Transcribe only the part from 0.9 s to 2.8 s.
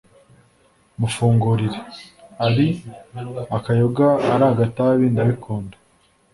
mufungurire, ari